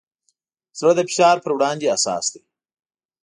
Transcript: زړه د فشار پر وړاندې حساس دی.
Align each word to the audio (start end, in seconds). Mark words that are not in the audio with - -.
زړه 0.79 0.93
د 0.95 0.99
فشار 1.09 1.35
پر 1.43 1.51
وړاندې 1.55 1.91
حساس 1.93 2.25
دی. 2.33 2.41